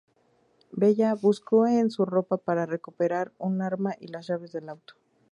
Bella 0.71 1.13
busca 1.13 1.75
en 1.77 1.91
su 1.91 2.05
ropa 2.05 2.37
para 2.37 2.65
recuperar 2.65 3.33
un 3.37 3.61
arma 3.61 3.93
y 3.99 4.07
las 4.07 4.25
llaves 4.25 4.51
del 4.51 4.67
auto. 4.69 4.95